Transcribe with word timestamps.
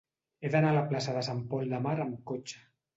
He 0.39 0.49
d'anar 0.55 0.71
a 0.73 0.77
la 0.79 0.83
plaça 0.93 1.15
de 1.19 1.23
Sant 1.29 1.47
Pol 1.55 1.71
de 1.77 1.85
Mar 1.87 1.97
amb 2.09 2.21
cotxe. 2.35 2.69